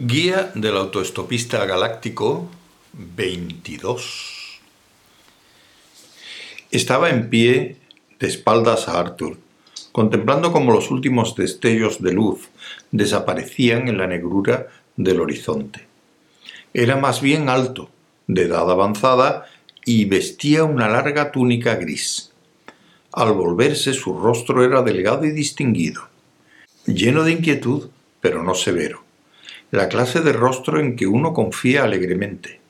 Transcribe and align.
Guía 0.00 0.52
del 0.54 0.76
autoestopista 0.76 1.66
galáctico 1.66 2.48
22. 2.92 4.60
Estaba 6.70 7.10
en 7.10 7.28
pie 7.28 7.78
de 8.20 8.28
espaldas 8.28 8.86
a 8.86 9.00
Arthur, 9.00 9.38
contemplando 9.90 10.52
cómo 10.52 10.70
los 10.70 10.92
últimos 10.92 11.34
destellos 11.34 12.00
de 12.00 12.12
luz 12.12 12.48
desaparecían 12.92 13.88
en 13.88 13.98
la 13.98 14.06
negrura 14.06 14.68
del 14.94 15.20
horizonte. 15.20 15.88
Era 16.72 16.94
más 16.94 17.20
bien 17.20 17.48
alto, 17.48 17.90
de 18.28 18.42
edad 18.42 18.70
avanzada, 18.70 19.46
y 19.84 20.04
vestía 20.04 20.62
una 20.62 20.88
larga 20.88 21.32
túnica 21.32 21.74
gris. 21.74 22.30
Al 23.10 23.32
volverse 23.32 23.94
su 23.94 24.16
rostro 24.16 24.62
era 24.62 24.82
delgado 24.82 25.24
y 25.24 25.32
distinguido, 25.32 26.02
lleno 26.86 27.24
de 27.24 27.32
inquietud, 27.32 27.88
pero 28.20 28.44
no 28.44 28.54
severo 28.54 29.07
la 29.70 29.88
clase 29.88 30.20
de 30.20 30.32
rostro 30.32 30.80
en 30.80 30.96
que 30.96 31.06
uno 31.06 31.32
confía 31.32 31.84
alegremente. 31.84 32.60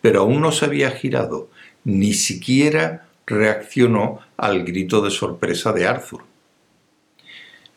Pero 0.00 0.20
aún 0.20 0.40
no 0.40 0.52
se 0.52 0.64
había 0.64 0.90
girado, 0.90 1.50
ni 1.84 2.14
siquiera 2.14 3.08
reaccionó 3.26 4.20
al 4.36 4.64
grito 4.64 5.02
de 5.02 5.10
sorpresa 5.10 5.72
de 5.72 5.86
Arthur. 5.86 6.24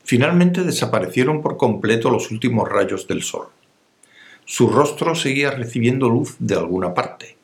Finalmente 0.03 0.63
desaparecieron 0.63 1.41
por 1.41 1.57
completo 1.57 2.09
los 2.09 2.31
últimos 2.31 2.67
rayos 2.67 3.07
del 3.07 3.23
sol. 3.23 3.48
Su 4.45 4.67
rostro 4.67 5.15
seguía 5.15 5.51
recibiendo 5.51 6.09
luz 6.09 6.35
de 6.40 6.55
alguna 6.55 6.93
parte, 6.93 7.38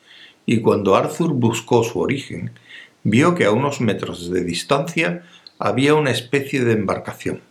y 0.45 0.59
cuando 0.61 0.95
Arthur 0.95 1.33
buscó 1.33 1.83
su 1.83 1.99
origen, 1.99 2.51
vio 3.03 3.35
que 3.35 3.45
a 3.45 3.51
unos 3.51 3.79
metros 3.79 4.29
de 4.29 4.43
distancia 4.43 5.23
había 5.57 5.93
una 5.93 6.11
especie 6.11 6.65
de 6.65 6.73
embarcación, 6.73 7.41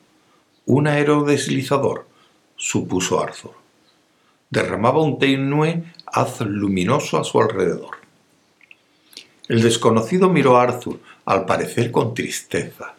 un 0.66 0.86
aerodeslizador, 0.86 2.07
supuso 2.58 3.22
Arthur. 3.22 3.52
Derramaba 4.50 5.00
un 5.00 5.18
tenue 5.18 5.84
haz 6.04 6.40
luminoso 6.42 7.18
a 7.18 7.24
su 7.24 7.40
alrededor. 7.40 7.96
El 9.48 9.62
desconocido 9.62 10.28
miró 10.28 10.58
a 10.58 10.64
Arthur, 10.64 11.00
al 11.24 11.46
parecer 11.46 11.90
con 11.90 12.12
tristeza. 12.12 12.94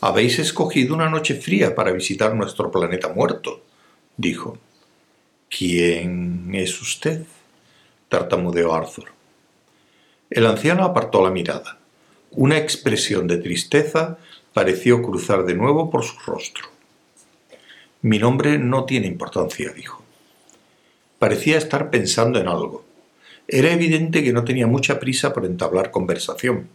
Habéis 0.00 0.38
escogido 0.38 0.94
una 0.94 1.08
noche 1.08 1.34
fría 1.34 1.74
para 1.74 1.92
visitar 1.92 2.34
nuestro 2.34 2.70
planeta 2.70 3.08
muerto, 3.08 3.62
dijo. 4.16 4.58
¿Quién 5.48 6.50
es 6.54 6.80
usted? 6.82 7.24
tartamudeó 8.08 8.74
Arthur. 8.74 9.12
El 10.28 10.46
anciano 10.46 10.84
apartó 10.84 11.22
la 11.22 11.30
mirada. 11.30 11.78
Una 12.32 12.58
expresión 12.58 13.26
de 13.26 13.38
tristeza 13.38 14.18
pareció 14.52 15.02
cruzar 15.02 15.44
de 15.44 15.54
nuevo 15.54 15.90
por 15.90 16.04
su 16.04 16.18
rostro. 16.26 16.75
Mi 18.06 18.20
nombre 18.20 18.56
no 18.56 18.84
tiene 18.84 19.08
importancia, 19.08 19.72
dijo. 19.72 20.00
Parecía 21.18 21.58
estar 21.58 21.90
pensando 21.90 22.38
en 22.38 22.46
algo. 22.46 22.84
Era 23.48 23.72
evidente 23.72 24.22
que 24.22 24.32
no 24.32 24.44
tenía 24.44 24.68
mucha 24.68 25.00
prisa 25.00 25.32
por 25.32 25.44
entablar 25.44 25.90
conversación. 25.90 26.68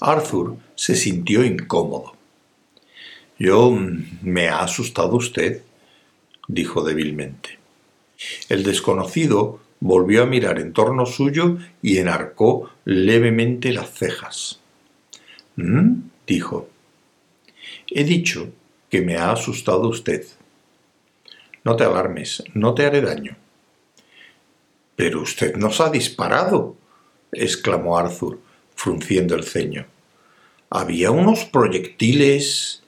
Arthur 0.00 0.56
se 0.76 0.96
sintió 0.96 1.44
incómodo. 1.44 2.14
Yo 3.38 3.70
me 4.22 4.48
ha 4.48 4.60
asustado 4.60 5.14
usted, 5.16 5.60
dijo 6.48 6.84
débilmente. 6.84 7.58
El 8.48 8.62
desconocido 8.62 9.60
volvió 9.78 10.22
a 10.22 10.26
mirar 10.26 10.58
en 10.58 10.72
torno 10.72 11.04
suyo 11.04 11.58
y 11.82 11.98
enarcó 11.98 12.70
levemente 12.86 13.74
las 13.74 13.90
cejas. 13.90 14.58
¿Mm? 15.56 15.96
dijo. 16.26 16.70
He 17.88 18.04
dicho 18.04 18.50
que 18.90 19.00
me 19.00 19.16
ha 19.16 19.32
asustado 19.32 19.88
usted. 19.88 20.26
No 21.64 21.76
te 21.76 21.84
alarmes, 21.84 22.42
no 22.54 22.74
te 22.74 22.84
haré 22.84 23.00
daño. 23.00 23.36
Pero 24.96 25.22
usted 25.22 25.56
nos 25.56 25.80
ha 25.80 25.90
disparado, 25.90 26.76
exclamó 27.32 27.96
Arthur, 27.96 28.40
frunciendo 28.74 29.34
el 29.34 29.44
ceño. 29.44 29.86
Había 30.68 31.10
unos 31.10 31.44
proyectiles. 31.44 32.82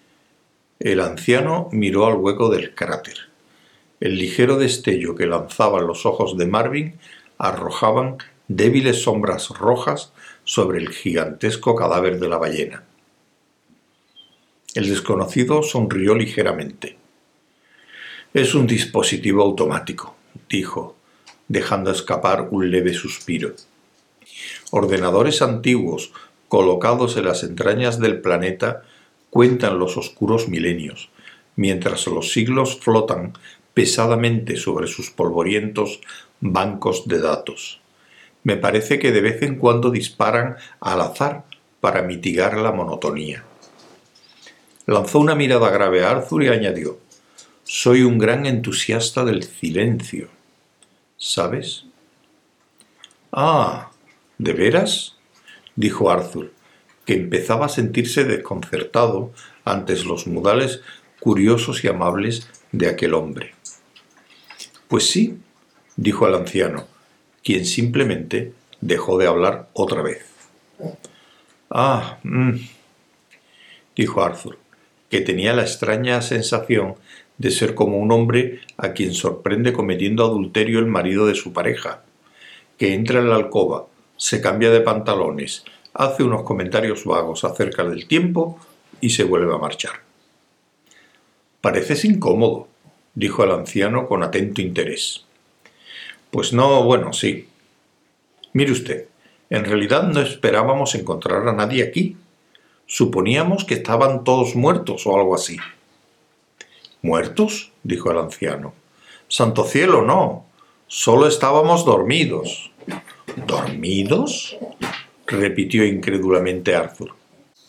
El 0.79 1.01
anciano 1.01 1.69
miró 1.73 2.07
al 2.07 2.17
hueco 2.17 2.51
del 2.51 2.75
cráter. 2.75 3.17
El 4.01 4.19
ligero 4.19 4.57
destello 4.57 5.15
que 5.15 5.27
lanzaban 5.27 5.87
los 5.87 6.07
ojos 6.07 6.37
de 6.37 6.47
Marvin 6.47 6.99
arrojaban 7.39 8.19
débiles 8.49 9.03
sombras 9.03 9.51
rojas 9.51 10.13
sobre 10.45 10.79
el 10.79 10.91
gigantesco 10.91 11.77
cadáver 11.77 12.19
de 12.19 12.29
la 12.29 12.39
ballena. 12.39 12.85
El 14.75 14.89
desconocido 14.89 15.63
sonrió 15.63 16.15
ligeramente. 16.15 16.97
Es 18.33 18.55
un 18.55 18.67
dispositivo 18.67 19.43
automático, 19.43 20.17
dijo, 20.49 20.97
dejando 21.47 21.91
escapar 21.91 22.49
un 22.51 22.71
leve 22.71 22.95
suspiro. 22.95 23.53
Ordenadores 24.71 25.43
antiguos 25.43 26.13
colocados 26.49 27.19
en 27.19 27.27
las 27.27 27.43
entrañas 27.43 27.99
del 27.99 28.23
planeta 28.23 28.83
cuentan 29.29 29.79
los 29.79 29.99
oscuros 29.99 30.49
milenios, 30.49 31.11
mientras 31.55 32.07
los 32.07 32.33
siglos 32.33 32.79
flotan 32.81 33.35
pesadamente 33.75 34.57
sobre 34.57 34.87
sus 34.87 35.11
polvorientos 35.11 36.01
bancos 36.41 37.07
de 37.09 37.21
datos. 37.21 37.83
Me 38.43 38.57
parece 38.57 38.99
que 38.99 39.13
de 39.13 39.21
vez 39.21 39.43
en 39.43 39.57
cuando 39.57 39.91
disparan 39.91 40.57
al 40.81 41.03
azar 41.03 41.45
para 41.81 42.01
mitigar 42.01 42.57
la 42.57 42.73
monotonía. 42.73 43.45
Lanzó 44.87 45.21
una 45.21 45.35
mirada 45.37 45.71
grave 45.71 46.05
a 46.05 46.11
Arthur 46.11 46.43
y 46.43 46.49
añadió 46.49 46.99
Soy 47.63 48.03
un 48.03 48.19
gran 48.19 48.47
entusiasta 48.47 49.25
del 49.25 49.45
silencio. 49.45 50.29
¿Sabes? 51.17 51.85
Ah, 53.31 53.91
¿de 54.39 54.53
veras? 54.53 55.17
dijo 55.77 56.11
Arthur, 56.11 56.53
que 57.07 57.15
empezaba 57.15 57.67
a 57.67 57.69
sentirse 57.69 58.25
desconcertado 58.25 59.33
ante 59.65 59.97
los 60.05 60.27
modales 60.27 60.81
curiosos 61.21 61.85
y 61.85 61.89
amables 61.89 62.49
de 62.73 62.89
aquel 62.89 63.15
hombre. 63.15 63.55
Pues 64.89 65.09
sí, 65.09 65.39
dijo 65.97 66.27
el 66.27 66.35
anciano, 66.35 66.89
quien 67.45 67.65
simplemente 67.65 68.53
dejó 68.81 69.17
de 69.17 69.29
hablar 69.29 69.69
otra 69.73 70.03
vez. 70.03 70.27
Ah, 71.71 72.19
mm", 72.25 72.57
dijo 73.95 74.23
Arthur, 74.23 74.59
que 75.13 75.21
tenía 75.21 75.53
la 75.53 75.61
extraña 75.61 76.23
sensación 76.23 76.95
de 77.37 77.51
ser 77.51 77.75
como 77.75 77.99
un 77.99 78.11
hombre 78.13 78.61
a 78.79 78.95
quien 78.95 79.13
sorprende 79.13 79.75
cometiendo 79.75 80.25
adulterio 80.25 80.79
el 80.79 80.87
marido 80.87 81.27
de 81.27 81.35
su 81.35 81.53
pareja, 81.53 82.01
que 82.79 82.95
entra 82.95 83.19
en 83.19 83.29
la 83.29 83.37
alcoba, 83.37 83.85
se 84.17 84.41
cambia 84.41 84.71
de 84.71 84.81
pantalones, 84.81 85.65
hace 85.93 86.23
unos 86.23 86.45
comentarios 86.45 87.05
vagos 87.05 87.45
acerca 87.45 87.85
del 87.85 88.09
tiempo 88.09 88.59
y 89.03 89.11
se 89.11 89.25
vuelve 89.25 89.55
a 89.55 89.59
marchar. 89.59 90.01
Pareces 91.61 92.07
incómodo, 92.07 92.69
dijo 93.15 93.45
el 93.45 93.51
anciano 93.51 94.09
con 94.09 94.23
atento 94.23 94.63
interés. 94.63 95.27
Pues 96.31 96.55
no, 96.55 96.85
bueno, 96.85 97.13
sí. 97.13 97.49
Mire 98.55 98.73
usted, 98.73 99.09
en 99.51 99.67
realidad 99.67 100.05
no 100.05 100.23
esperábamos 100.23 100.95
encontrar 100.95 101.47
a 101.47 101.53
nadie 101.53 101.83
aquí, 101.83 102.17
Suponíamos 102.93 103.65
que 103.65 103.73
estaban 103.73 104.23
todos 104.23 104.55
muertos 104.55 105.07
o 105.07 105.17
algo 105.17 105.35
así. 105.35 105.57
¿Muertos? 107.01 107.73
dijo 107.83 108.11
el 108.11 108.19
anciano. 108.19 108.75
Santo 109.29 109.65
cielo, 109.65 110.03
no. 110.03 110.45
Solo 110.89 111.27
estábamos 111.27 111.87
dormidos. 111.87 112.71
¿Dormidos? 113.47 114.59
repitió 115.27 115.87
incrédulamente 115.87 116.77
Arthur. 116.77 117.15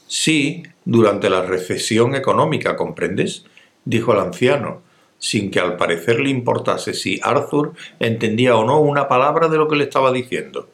Sí, 0.07 0.63
durante 0.83 1.29
la 1.29 1.43
recesión 1.43 2.15
económica, 2.15 2.75
¿comprendes? 2.75 3.45
dijo 3.85 4.11
el 4.11 4.19
anciano, 4.19 4.81
sin 5.19 5.51
que 5.51 5.61
al 5.61 5.77
parecer 5.77 6.19
le 6.19 6.31
importase 6.31 6.93
si 6.93 7.21
Arthur 7.23 7.71
entendía 7.97 8.57
o 8.57 8.65
no 8.65 8.81
una 8.81 9.07
palabra 9.07 9.47
de 9.47 9.55
lo 9.55 9.69
que 9.69 9.77
le 9.77 9.85
estaba 9.85 10.11
diciendo. 10.11 10.67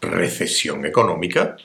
¿Recesión 0.00 0.86
económica? 0.86 1.56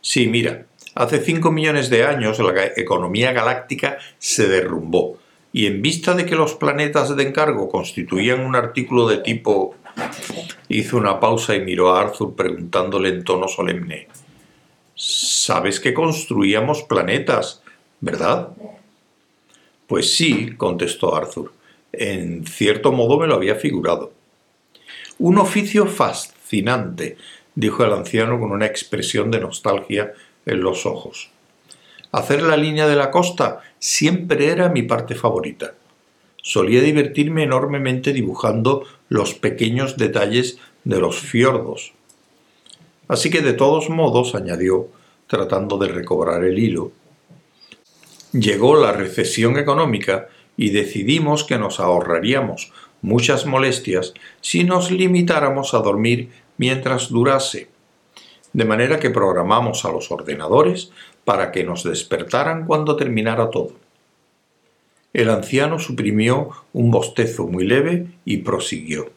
Sí, 0.00 0.26
mira, 0.26 0.66
Hace 0.94 1.20
cinco 1.20 1.50
millones 1.50 1.88
de 1.88 2.04
años 2.04 2.38
la 2.38 2.66
economía 2.76 3.32
galáctica 3.32 3.98
se 4.18 4.46
derrumbó 4.46 5.18
y 5.52 5.66
en 5.66 5.82
vista 5.82 6.14
de 6.14 6.24
que 6.26 6.34
los 6.34 6.54
planetas 6.54 7.14
de 7.14 7.22
encargo 7.22 7.68
constituían 7.68 8.40
un 8.40 8.56
artículo 8.56 9.06
de 9.08 9.18
tipo... 9.18 9.74
Hizo 10.68 10.96
una 10.96 11.20
pausa 11.20 11.54
y 11.54 11.60
miró 11.60 11.94
a 11.94 12.00
Arthur 12.00 12.34
preguntándole 12.34 13.10
en 13.10 13.24
tono 13.24 13.46
solemne. 13.46 14.08
Sabes 14.94 15.80
que 15.80 15.92
construíamos 15.92 16.82
planetas, 16.84 17.62
¿verdad? 18.00 18.48
Pues 19.86 20.14
sí, 20.14 20.54
contestó 20.56 21.14
Arthur. 21.14 21.52
En 21.92 22.46
cierto 22.46 22.92
modo 22.92 23.18
me 23.18 23.26
lo 23.26 23.34
había 23.34 23.56
figurado. 23.56 24.12
Un 25.18 25.36
oficio 25.36 25.86
fascinante, 25.86 27.18
dijo 27.54 27.84
el 27.84 27.92
anciano 27.92 28.40
con 28.40 28.50
una 28.50 28.64
expresión 28.64 29.30
de 29.30 29.40
nostalgia 29.40 30.14
en 30.46 30.62
los 30.62 30.86
ojos. 30.86 31.30
Hacer 32.12 32.42
la 32.42 32.56
línea 32.56 32.86
de 32.86 32.96
la 32.96 33.10
costa 33.10 33.60
siempre 33.78 34.48
era 34.48 34.68
mi 34.68 34.82
parte 34.82 35.14
favorita. 35.14 35.74
solía 36.44 36.82
divertirme 36.82 37.44
enormemente 37.44 38.12
dibujando 38.12 38.82
los 39.08 39.34
pequeños 39.34 39.96
detalles 39.96 40.58
de 40.82 40.98
los 40.98 41.20
fiordos. 41.20 41.92
Así 43.06 43.30
que 43.30 43.42
de 43.42 43.52
todos 43.52 43.90
modos, 43.90 44.34
añadió, 44.34 44.88
tratando 45.28 45.78
de 45.78 45.88
recobrar 45.88 46.42
el 46.44 46.58
hilo, 46.58 46.90
llegó 48.32 48.74
la 48.74 48.92
recesión 48.92 49.56
económica 49.56 50.28
y 50.56 50.70
decidimos 50.70 51.44
que 51.44 51.58
nos 51.58 51.78
ahorraríamos 51.78 52.72
muchas 53.02 53.46
molestias 53.46 54.14
si 54.40 54.64
nos 54.64 54.90
limitáramos 54.90 55.74
a 55.74 55.78
dormir 55.78 56.30
mientras 56.56 57.08
durase. 57.10 57.68
De 58.52 58.64
manera 58.64 58.98
que 58.98 59.10
programamos 59.10 59.84
a 59.84 59.92
los 59.92 60.10
ordenadores 60.10 60.92
para 61.24 61.52
que 61.52 61.64
nos 61.64 61.84
despertaran 61.84 62.66
cuando 62.66 62.96
terminara 62.96 63.50
todo. 63.50 63.72
El 65.12 65.28
anciano 65.30 65.78
suprimió 65.78 66.50
un 66.72 66.90
bostezo 66.90 67.46
muy 67.46 67.66
leve 67.66 68.06
y 68.24 68.38
prosiguió. 68.38 69.10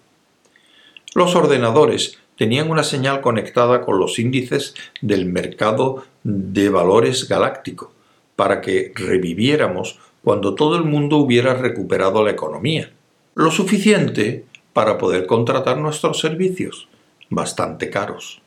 Los 1.13 1.35
ordenadores 1.35 2.19
tenían 2.37 2.69
una 2.69 2.83
señal 2.83 3.21
conectada 3.21 3.81
con 3.81 3.99
los 3.99 4.19
índices 4.19 4.75
del 5.01 5.25
mercado 5.25 6.03
de 6.23 6.69
valores 6.69 7.29
galáctico, 7.29 7.93
para 8.35 8.59
que 8.59 8.91
reviviéramos 8.93 9.99
cuando 10.23 10.55
todo 10.55 10.75
el 10.75 10.83
mundo 10.83 11.17
hubiera 11.17 11.53
recuperado 11.53 12.23
la 12.23 12.31
economía. 12.31 12.91
Lo 13.35 13.51
suficiente 13.51 14.45
para 14.73 14.97
poder 14.97 15.25
contratar 15.25 15.77
nuestros 15.77 16.19
servicios, 16.19 16.89
bastante 17.29 17.89
caros. 17.89 18.41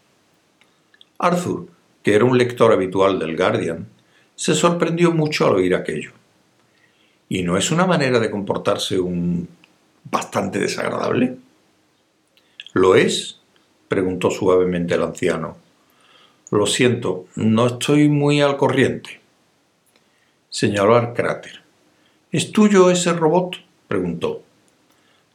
Arthur, 1.18 1.66
que 2.02 2.14
era 2.14 2.24
un 2.24 2.38
lector 2.38 2.72
habitual 2.72 3.18
del 3.18 3.36
Guardian, 3.36 3.88
se 4.36 4.54
sorprendió 4.54 5.10
mucho 5.10 5.46
al 5.46 5.56
oír 5.56 5.74
aquello. 5.74 6.12
¿Y 7.28 7.42
no 7.42 7.56
es 7.56 7.70
una 7.72 7.86
manera 7.86 8.20
de 8.20 8.30
comportarse 8.30 8.98
un 9.00 9.48
bastante 10.04 10.60
desagradable? 10.60 11.36
¿Lo 12.72 12.94
es? 12.94 13.40
preguntó 13.88 14.30
suavemente 14.30 14.94
el 14.94 15.02
anciano. 15.02 15.56
Lo 16.50 16.66
siento, 16.66 17.26
no 17.34 17.66
estoy 17.66 18.08
muy 18.08 18.40
al 18.40 18.56
corriente. 18.56 19.20
Señaló 20.50 20.96
al 20.96 21.14
cráter. 21.14 21.62
¿Es 22.30 22.52
tuyo 22.52 22.90
ese 22.90 23.12
robot? 23.12 23.56
preguntó. 23.88 24.42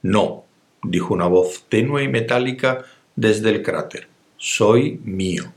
No, 0.01 0.45
dijo 0.81 1.13
una 1.13 1.27
voz 1.27 1.65
tenue 1.67 2.03
y 2.03 2.07
metálica 2.07 2.85
desde 3.15 3.49
el 3.49 3.63
cráter. 3.63 4.07
Soy 4.37 4.99
mío. 5.03 5.51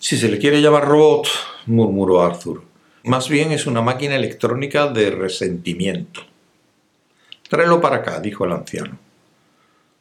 Si 0.00 0.16
se 0.16 0.28
le 0.28 0.38
quiere 0.38 0.62
llamar 0.62 0.86
robot, 0.86 1.26
murmuró 1.66 2.22
Arthur, 2.22 2.62
más 3.04 3.28
bien 3.28 3.50
es 3.50 3.66
una 3.66 3.82
máquina 3.82 4.14
electrónica 4.14 4.86
de 4.86 5.10
resentimiento. 5.10 6.20
Tráelo 7.48 7.80
para 7.80 7.96
acá, 7.96 8.20
dijo 8.20 8.44
el 8.44 8.52
anciano. 8.52 8.98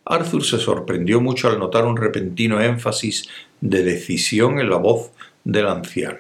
Arthur 0.05 0.43
se 0.45 0.59
sorprendió 0.59 1.19
mucho 1.19 1.49
al 1.49 1.57
notar 1.57 1.85
un 1.85 1.97
repentino 1.97 2.61
énfasis 2.61 3.27
de 3.59 3.83
decisión 3.83 4.59
en 4.59 4.69
la 4.69 4.77
voz 4.77 5.11
del 5.43 5.67
anciano. 5.67 6.19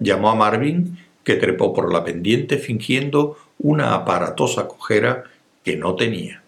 Llamó 0.00 0.30
a 0.30 0.34
Marvin, 0.34 0.98
que 1.22 1.36
trepó 1.36 1.72
por 1.72 1.92
la 1.92 2.02
pendiente 2.02 2.58
fingiendo 2.58 3.38
una 3.58 3.94
aparatosa 3.94 4.66
cojera 4.66 5.24
que 5.62 5.76
no 5.76 5.94
tenía. 5.94 6.42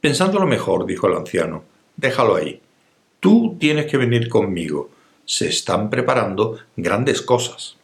Pensándolo 0.00 0.46
mejor, 0.46 0.86
dijo 0.86 1.08
el 1.08 1.16
anciano, 1.16 1.64
déjalo 1.96 2.36
ahí. 2.36 2.60
Tú 3.20 3.56
tienes 3.58 3.86
que 3.86 3.96
venir 3.96 4.28
conmigo. 4.28 4.90
Se 5.24 5.48
están 5.48 5.90
preparando 5.90 6.58
grandes 6.76 7.22
cosas 7.22 7.76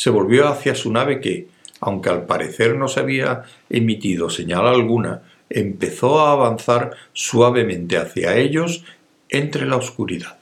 se 0.00 0.08
volvió 0.08 0.48
hacia 0.48 0.74
su 0.74 0.90
nave 0.90 1.20
que, 1.20 1.48
aunque 1.78 2.08
al 2.08 2.24
parecer 2.24 2.74
no 2.74 2.88
se 2.88 3.00
había 3.00 3.42
emitido 3.68 4.30
señal 4.30 4.66
alguna, 4.66 5.24
empezó 5.50 6.20
a 6.20 6.32
avanzar 6.32 6.92
suavemente 7.12 7.98
hacia 7.98 8.34
ellos 8.38 8.82
entre 9.28 9.66
la 9.66 9.76
oscuridad. 9.76 10.38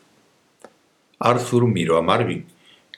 Arthur 1.19 1.67
miró 1.67 1.97
a 1.97 2.03
Marvin, 2.03 2.47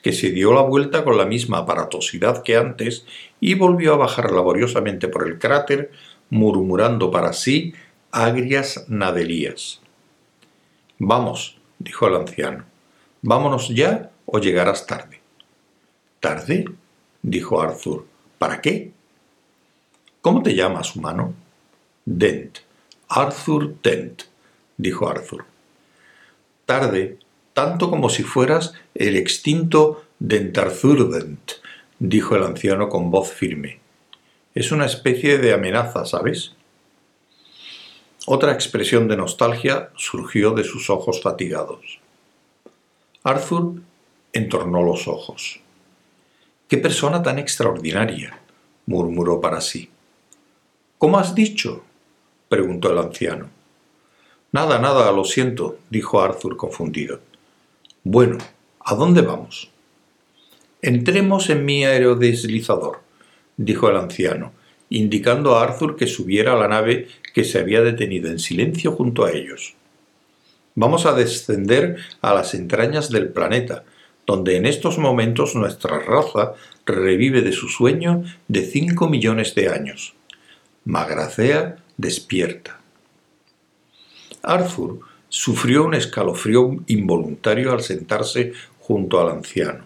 que 0.03 0.13
se 0.13 0.29
dio 0.29 0.53
la 0.53 0.61
vuelta 0.61 1.03
con 1.03 1.17
la 1.17 1.25
misma 1.25 1.57
aparatosidad 1.57 2.43
que 2.43 2.57
antes 2.57 3.07
y 3.39 3.55
volvió 3.55 3.95
a 3.95 3.97
bajar 3.97 4.31
laboriosamente 4.31 5.07
por 5.07 5.27
el 5.27 5.39
cráter, 5.39 5.89
murmurando 6.29 7.09
para 7.09 7.33
sí 7.33 7.73
agrias 8.11 8.85
nadelías. 8.87 9.81
Vamos, 11.03 11.57
dijo 11.79 12.07
el 12.07 12.13
anciano, 12.13 12.63
vámonos 13.23 13.69
ya 13.69 14.11
o 14.27 14.37
llegarás 14.37 14.85
tarde. 14.85 15.19
¿Tarde? 16.19 16.65
dijo 17.23 17.59
Arthur. 17.59 18.05
¿Para 18.37 18.61
qué? 18.61 18.91
¿Cómo 20.21 20.43
te 20.43 20.53
llamas, 20.53 20.95
humano? 20.95 21.33
Dent. 22.05 22.59
Arthur 23.09 23.81
Dent, 23.81 24.25
dijo 24.77 25.09
Arthur. 25.09 25.45
Tarde, 26.67 27.17
tanto 27.53 27.89
como 27.89 28.07
si 28.11 28.21
fueras 28.21 28.75
el 28.93 29.15
extinto 29.15 30.03
Dentarthur 30.19 31.09
Dent, 31.09 31.53
dijo 31.97 32.35
el 32.35 32.43
anciano 32.43 32.89
con 32.89 33.09
voz 33.09 33.31
firme. 33.31 33.79
Es 34.53 34.71
una 34.71 34.85
especie 34.85 35.39
de 35.39 35.51
amenaza, 35.51 36.05
¿sabes? 36.05 36.53
Otra 38.27 38.51
expresión 38.51 39.07
de 39.07 39.17
nostalgia 39.17 39.89
surgió 39.95 40.51
de 40.51 40.63
sus 40.63 40.91
ojos 40.91 41.21
fatigados. 41.23 41.99
Arthur 43.23 43.81
entornó 44.31 44.83
los 44.83 45.07
ojos. 45.07 45.59
¡Qué 46.67 46.77
persona 46.77 47.23
tan 47.23 47.39
extraordinaria! 47.39 48.39
murmuró 48.85 49.41
para 49.41 49.59
sí. 49.59 49.89
¿Cómo 50.99 51.17
has 51.17 51.33
dicho? 51.33 51.83
preguntó 52.47 52.91
el 52.91 52.99
anciano. 52.99 53.49
Nada, 54.51 54.77
nada, 54.77 55.11
lo 55.11 55.23
siento, 55.23 55.79
dijo 55.89 56.21
Arthur 56.21 56.57
confundido. 56.57 57.21
Bueno, 58.03 58.37
¿a 58.81 58.93
dónde 58.93 59.21
vamos? 59.21 59.71
Entremos 60.81 61.49
en 61.49 61.65
mi 61.65 61.85
aerodeslizador, 61.85 62.99
dijo 63.57 63.89
el 63.89 63.97
anciano, 63.97 64.51
indicando 64.91 65.55
a 65.55 65.63
Arthur 65.63 65.95
que 65.95 66.05
subiera 66.05 66.53
a 66.53 66.57
la 66.57 66.67
nave 66.67 67.07
que 67.33 67.43
se 67.43 67.57
había 67.57 67.81
detenido 67.81 68.29
en 68.29 68.39
silencio 68.39 68.91
junto 68.91 69.25
a 69.25 69.31
ellos. 69.31 69.73
Vamos 70.75 71.05
a 71.05 71.13
descender 71.13 71.97
a 72.21 72.33
las 72.33 72.53
entrañas 72.53 73.09
del 73.09 73.29
planeta, 73.29 73.83
donde 74.27 74.57
en 74.57 74.65
estos 74.65 74.97
momentos 74.97 75.55
nuestra 75.55 75.99
raza 75.99 76.53
revive 76.85 77.41
de 77.41 77.53
su 77.53 77.69
sueño 77.69 78.23
de 78.47 78.65
cinco 78.65 79.09
millones 79.09 79.55
de 79.55 79.69
años. 79.69 80.13
Magracea 80.85 81.77
despierta. 81.97 82.79
Arthur 84.43 84.99
sufrió 85.29 85.85
un 85.85 85.93
escalofrío 85.93 86.77
involuntario 86.87 87.71
al 87.71 87.81
sentarse 87.81 88.53
junto 88.79 89.21
al 89.21 89.29
anciano. 89.29 89.85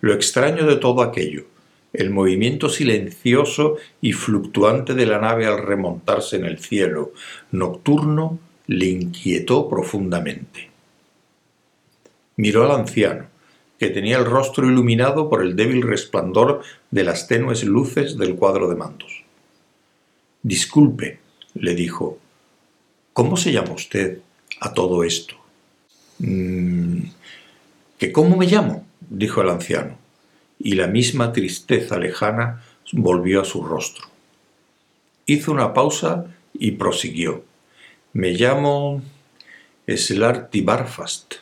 Lo 0.00 0.14
extraño 0.14 0.66
de 0.66 0.76
todo 0.76 1.02
aquello, 1.02 1.44
el 1.92 2.10
movimiento 2.10 2.68
silencioso 2.68 3.76
y 4.00 4.12
fluctuante 4.12 4.94
de 4.94 5.06
la 5.06 5.18
nave 5.18 5.46
al 5.46 5.58
remontarse 5.58 6.36
en 6.36 6.44
el 6.44 6.58
cielo 6.58 7.12
nocturno, 7.52 8.38
le 8.66 8.86
inquietó 8.86 9.68
profundamente. 9.68 10.70
Miró 12.36 12.64
al 12.64 12.72
anciano, 12.72 13.26
que 13.78 13.88
tenía 13.90 14.18
el 14.18 14.24
rostro 14.24 14.66
iluminado 14.66 15.28
por 15.28 15.42
el 15.42 15.56
débil 15.56 15.82
resplandor 15.82 16.62
de 16.90 17.04
las 17.04 17.28
tenues 17.28 17.64
luces 17.64 18.16
del 18.16 18.34
cuadro 18.34 18.68
de 18.68 18.76
mandos. 18.76 19.24
Disculpe, 20.42 21.18
le 21.54 21.74
dijo, 21.74 22.18
¿cómo 23.12 23.36
se 23.36 23.52
llama 23.52 23.72
usted 23.72 24.20
a 24.60 24.72
todo 24.72 25.04
esto? 25.04 25.34
Mm, 26.18 27.00
¿Que 27.98 28.12
cómo 28.12 28.36
me 28.36 28.46
llamo? 28.46 28.86
dijo 29.08 29.40
el 29.40 29.50
anciano, 29.50 29.96
y 30.66 30.72
la 30.72 30.88
misma 30.88 31.32
tristeza 31.32 31.96
lejana 31.96 32.64
volvió 32.90 33.40
a 33.40 33.44
su 33.44 33.62
rostro. 33.62 34.06
Hizo 35.24 35.52
una 35.52 35.72
pausa 35.72 36.26
y 36.54 36.72
prosiguió. 36.72 37.44
Me 38.12 38.32
llamo 38.32 39.00
Slarty 39.86 40.62
Barfast. 40.62 41.34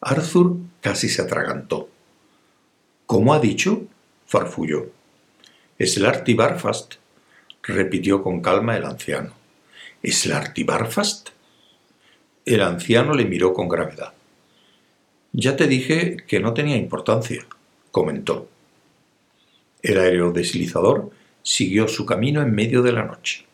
Arthur 0.00 0.56
casi 0.80 1.08
se 1.08 1.22
atragantó. 1.22 1.88
¿Cómo 3.06 3.32
ha 3.32 3.38
dicho? 3.38 3.84
farfulló. 4.26 4.90
Slarty 5.78 6.34
Barfast, 6.34 6.94
repitió 7.62 8.20
con 8.20 8.40
calma 8.40 8.76
el 8.76 8.84
anciano. 8.84 9.32
¿Slarty 10.02 10.64
Barfast? 10.64 11.28
El 12.44 12.62
anciano 12.62 13.14
le 13.14 13.26
miró 13.26 13.54
con 13.54 13.68
gravedad. 13.68 14.12
Ya 15.30 15.54
te 15.54 15.68
dije 15.68 16.16
que 16.26 16.40
no 16.40 16.52
tenía 16.52 16.76
importancia, 16.76 17.46
comentó. 17.96 18.46
El 19.80 19.98
aerodeslizador 19.98 21.12
siguió 21.42 21.88
su 21.88 22.04
camino 22.04 22.42
en 22.42 22.54
medio 22.54 22.82
de 22.82 22.92
la 22.92 23.04
noche. 23.04 23.46